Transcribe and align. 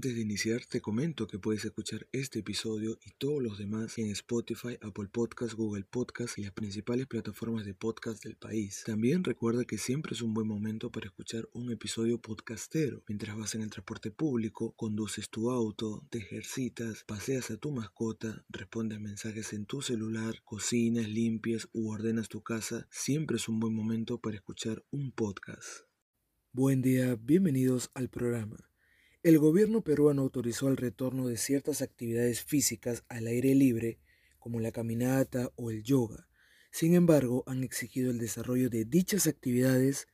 Antes 0.00 0.14
de 0.14 0.22
iniciar, 0.22 0.64
te 0.64 0.80
comento 0.80 1.26
que 1.26 1.38
puedes 1.38 1.62
escuchar 1.66 2.06
este 2.10 2.38
episodio 2.38 2.98
y 3.04 3.10
todos 3.18 3.42
los 3.42 3.58
demás 3.58 3.98
en 3.98 4.06
Spotify, 4.06 4.78
Apple 4.80 5.08
Podcasts, 5.12 5.54
Google 5.54 5.84
Podcasts 5.84 6.38
y 6.38 6.42
las 6.42 6.52
principales 6.52 7.06
plataformas 7.06 7.66
de 7.66 7.74
podcast 7.74 8.24
del 8.24 8.36
país. 8.36 8.82
También 8.86 9.24
recuerda 9.24 9.66
que 9.66 9.76
siempre 9.76 10.14
es 10.14 10.22
un 10.22 10.32
buen 10.32 10.46
momento 10.46 10.90
para 10.90 11.04
escuchar 11.04 11.50
un 11.52 11.70
episodio 11.70 12.18
podcastero 12.18 13.02
mientras 13.08 13.36
vas 13.36 13.54
en 13.54 13.60
el 13.60 13.68
transporte 13.68 14.10
público, 14.10 14.72
conduces 14.72 15.28
tu 15.28 15.50
auto, 15.50 16.02
te 16.08 16.16
ejercitas, 16.16 17.04
paseas 17.04 17.50
a 17.50 17.58
tu 17.58 17.70
mascota, 17.70 18.42
respondes 18.48 19.00
mensajes 19.00 19.52
en 19.52 19.66
tu 19.66 19.82
celular, 19.82 20.42
cocinas, 20.44 21.10
limpias 21.10 21.68
u 21.74 21.90
ordenas 21.90 22.30
tu 22.30 22.40
casa. 22.40 22.88
Siempre 22.90 23.36
es 23.36 23.50
un 23.50 23.60
buen 23.60 23.74
momento 23.74 24.18
para 24.18 24.36
escuchar 24.36 24.82
un 24.90 25.12
podcast. 25.12 25.80
Buen 26.52 26.80
día, 26.80 27.18
bienvenidos 27.20 27.90
al 27.92 28.08
programa. 28.08 28.69
El 29.22 29.38
gobierno 29.38 29.82
peruano 29.82 30.22
autorizó 30.22 30.68
el 30.68 30.78
retorno 30.78 31.28
de 31.28 31.36
ciertas 31.36 31.82
actividades 31.82 32.42
físicas 32.42 33.04
al 33.10 33.26
aire 33.26 33.54
libre, 33.54 33.98
como 34.38 34.60
la 34.60 34.72
caminata 34.72 35.52
o 35.56 35.70
el 35.70 35.82
yoga. 35.82 36.26
Sin 36.70 36.94
embargo, 36.94 37.44
han 37.46 37.62
exigido 37.62 38.10
el 38.10 38.16
desarrollo 38.16 38.70
de 38.70 38.86
dichas 38.86 39.26
actividades 39.26 40.08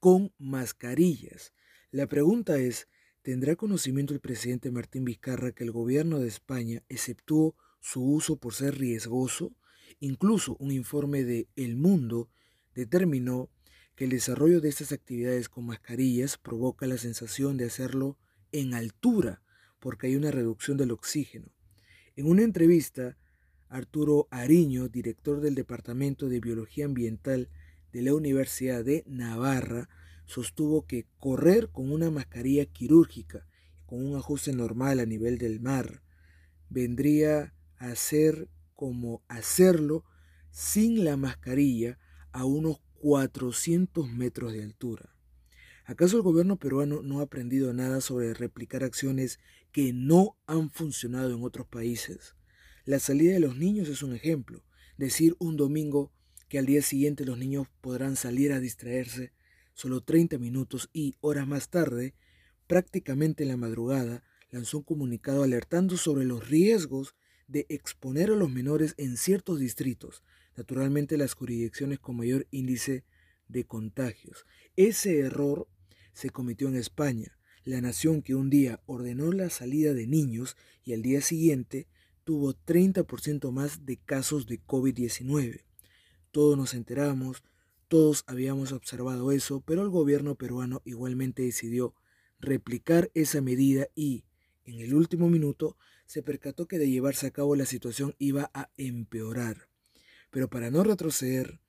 con 0.00 0.32
mascarillas. 0.38 1.52
La 1.92 2.08
pregunta 2.08 2.58
es, 2.58 2.88
¿tendrá 3.22 3.54
conocimiento 3.54 4.12
el 4.12 4.18
presidente 4.18 4.72
Martín 4.72 5.04
Vizcarra 5.04 5.52
que 5.52 5.62
el 5.62 5.70
gobierno 5.70 6.18
de 6.18 6.26
España 6.26 6.82
exceptuó 6.88 7.54
su 7.78 8.02
uso 8.02 8.38
por 8.38 8.54
ser 8.54 8.76
riesgoso? 8.76 9.54
Incluso 10.00 10.56
un 10.58 10.72
informe 10.72 11.22
de 11.22 11.46
El 11.54 11.76
Mundo 11.76 12.28
determinó 12.74 13.50
que 13.94 14.02
el 14.02 14.10
desarrollo 14.10 14.60
de 14.60 14.68
estas 14.68 14.90
actividades 14.90 15.48
con 15.48 15.64
mascarillas 15.64 16.38
provoca 16.38 16.88
la 16.88 16.98
sensación 16.98 17.56
de 17.56 17.66
hacerlo 17.66 18.18
en 18.52 18.74
altura 18.74 19.42
porque 19.80 20.08
hay 20.08 20.16
una 20.16 20.30
reducción 20.30 20.76
del 20.76 20.90
oxígeno. 20.90 21.48
En 22.16 22.26
una 22.26 22.42
entrevista, 22.42 23.16
Arturo 23.68 24.28
Ariño, 24.30 24.88
director 24.88 25.40
del 25.40 25.54
Departamento 25.54 26.28
de 26.28 26.40
Biología 26.40 26.84
Ambiental 26.84 27.48
de 27.92 28.02
la 28.02 28.14
Universidad 28.14 28.84
de 28.84 29.04
Navarra, 29.06 29.88
sostuvo 30.26 30.86
que 30.86 31.06
correr 31.18 31.70
con 31.70 31.90
una 31.90 32.10
mascarilla 32.10 32.66
quirúrgica, 32.66 33.46
con 33.86 34.04
un 34.04 34.16
ajuste 34.16 34.52
normal 34.52 35.00
a 35.00 35.06
nivel 35.06 35.38
del 35.38 35.60
mar, 35.60 36.02
vendría 36.68 37.54
a 37.76 37.94
ser 37.94 38.48
como 38.74 39.22
hacerlo 39.28 40.04
sin 40.50 41.04
la 41.04 41.16
mascarilla 41.16 41.98
a 42.32 42.44
unos 42.44 42.80
400 43.00 44.10
metros 44.10 44.52
de 44.52 44.62
altura. 44.62 45.17
¿Acaso 45.88 46.18
el 46.18 46.22
gobierno 46.22 46.58
peruano 46.58 47.00
no 47.00 47.20
ha 47.20 47.22
aprendido 47.22 47.72
nada 47.72 48.02
sobre 48.02 48.34
replicar 48.34 48.84
acciones 48.84 49.40
que 49.72 49.94
no 49.94 50.36
han 50.46 50.68
funcionado 50.68 51.34
en 51.34 51.42
otros 51.42 51.66
países? 51.66 52.36
La 52.84 52.98
salida 52.98 53.32
de 53.32 53.40
los 53.40 53.56
niños 53.56 53.88
es 53.88 54.02
un 54.02 54.14
ejemplo. 54.14 54.62
Decir 54.98 55.34
un 55.38 55.56
domingo 55.56 56.12
que 56.50 56.58
al 56.58 56.66
día 56.66 56.82
siguiente 56.82 57.24
los 57.24 57.38
niños 57.38 57.68
podrán 57.80 58.16
salir 58.16 58.52
a 58.52 58.60
distraerse 58.60 59.32
solo 59.72 60.02
30 60.02 60.36
minutos 60.36 60.90
y 60.92 61.14
horas 61.22 61.48
más 61.48 61.70
tarde, 61.70 62.14
prácticamente 62.66 63.44
en 63.44 63.48
la 63.48 63.56
madrugada, 63.56 64.22
lanzó 64.50 64.76
un 64.76 64.84
comunicado 64.84 65.42
alertando 65.42 65.96
sobre 65.96 66.26
los 66.26 66.50
riesgos 66.50 67.16
de 67.46 67.64
exponer 67.70 68.30
a 68.30 68.36
los 68.36 68.50
menores 68.50 68.92
en 68.98 69.16
ciertos 69.16 69.58
distritos, 69.58 70.22
naturalmente 70.54 71.16
las 71.16 71.32
jurisdicciones 71.32 71.98
con 71.98 72.18
mayor 72.18 72.46
índice 72.50 73.04
de 73.48 73.64
contagios. 73.64 74.44
Ese 74.76 75.20
error 75.20 75.66
se 76.18 76.30
cometió 76.30 76.66
en 76.66 76.74
España, 76.74 77.38
la 77.62 77.80
nación 77.80 78.22
que 78.22 78.34
un 78.34 78.50
día 78.50 78.82
ordenó 78.86 79.30
la 79.30 79.50
salida 79.50 79.94
de 79.94 80.08
niños 80.08 80.56
y 80.82 80.92
al 80.92 81.00
día 81.00 81.20
siguiente 81.20 81.86
tuvo 82.24 82.54
30% 82.54 83.52
más 83.52 83.86
de 83.86 83.98
casos 83.98 84.48
de 84.48 84.60
COVID-19. 84.60 85.62
Todos 86.32 86.58
nos 86.58 86.74
enteramos, 86.74 87.44
todos 87.86 88.24
habíamos 88.26 88.72
observado 88.72 89.30
eso, 89.30 89.60
pero 89.60 89.82
el 89.82 89.90
gobierno 89.90 90.34
peruano 90.34 90.82
igualmente 90.84 91.42
decidió 91.42 91.94
replicar 92.40 93.12
esa 93.14 93.40
medida 93.40 93.86
y, 93.94 94.24
en 94.64 94.80
el 94.80 94.94
último 94.94 95.30
minuto, 95.30 95.76
se 96.04 96.24
percató 96.24 96.66
que 96.66 96.80
de 96.80 96.90
llevarse 96.90 97.28
a 97.28 97.30
cabo 97.30 97.54
la 97.54 97.64
situación 97.64 98.16
iba 98.18 98.50
a 98.54 98.70
empeorar. 98.76 99.68
Pero 100.32 100.50
para 100.50 100.72
no 100.72 100.82
retroceder, 100.82 101.60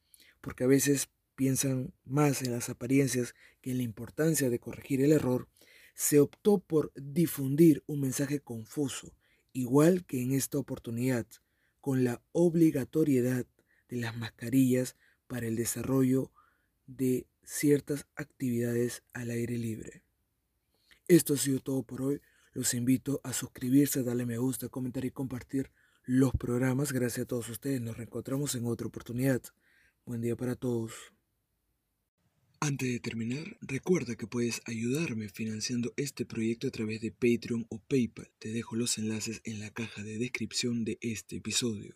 porque 0.42 0.64
a 0.64 0.68
veces 0.68 1.08
piensan 1.40 1.94
más 2.04 2.42
en 2.42 2.52
las 2.52 2.68
apariencias 2.68 3.34
que 3.62 3.72
en 3.72 3.78
la 3.78 3.84
importancia 3.84 4.50
de 4.50 4.60
corregir 4.60 5.02
el 5.02 5.14
error, 5.14 5.48
se 5.96 6.20
optó 6.20 6.60
por 6.60 6.92
difundir 6.96 7.82
un 7.88 8.02
mensaje 8.02 8.42
confuso, 8.42 9.14
igual 9.54 10.06
que 10.06 10.22
en 10.22 10.34
esta 10.34 10.58
oportunidad, 10.58 11.26
con 11.80 12.04
la 12.04 12.22
obligatoriedad 12.34 13.46
de 13.88 13.96
las 13.96 14.18
mascarillas 14.18 14.98
para 15.28 15.48
el 15.48 15.56
desarrollo 15.56 16.30
de 16.88 17.26
ciertas 17.46 18.06
actividades 18.18 19.04
al 19.14 19.30
aire 19.30 19.58
libre. 19.58 20.04
Esto 21.08 21.36
ha 21.36 21.38
sido 21.38 21.62
todo 21.62 21.84
por 21.84 22.02
hoy. 22.02 22.22
Los 22.52 22.74
invito 22.74 23.22
a 23.24 23.32
suscribirse, 23.32 24.04
darle 24.04 24.26
me 24.26 24.38
gusta, 24.38 24.68
comentar 24.68 25.06
y 25.06 25.12
compartir 25.12 25.72
los 26.04 26.34
programas. 26.34 26.92
Gracias 26.92 27.24
a 27.24 27.28
todos 27.28 27.48
ustedes. 27.48 27.80
Nos 27.80 27.96
reencontramos 27.96 28.56
en 28.56 28.66
otra 28.66 28.88
oportunidad. 28.88 29.42
Buen 30.06 30.20
día 30.20 30.36
para 30.36 30.56
todos. 30.56 31.14
Antes 32.62 32.92
de 32.92 33.00
terminar, 33.00 33.58
recuerda 33.62 34.18
que 34.18 34.28
puedes 34.28 34.62
ayudarme 34.66 35.30
financiando 35.30 35.94
este 35.96 36.26
proyecto 36.26 36.68
a 36.68 36.72
través 36.72 37.00
de 37.00 37.14
Patreon 37.14 37.66
o 37.70 37.80
PayPal. 37.80 38.30
Te 38.38 38.52
dejo 38.52 38.76
los 38.76 38.98
enlaces 38.98 39.40
en 39.46 39.62
la 39.62 39.70
caja 39.70 40.04
de 40.04 40.18
descripción 40.18 40.84
de 40.84 40.98
este 41.00 41.38
episodio. 41.38 41.96